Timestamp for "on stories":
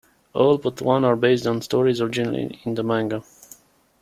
1.45-2.01